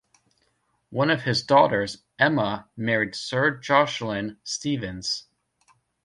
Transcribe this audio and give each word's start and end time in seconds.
One 0.89 1.11
of 1.11 1.21
his 1.25 1.43
daughters, 1.43 1.99
Emma, 2.17 2.67
married 2.75 3.13
Sir 3.13 3.57
Jocelyn 3.59 4.39
Stevens. 4.43 5.27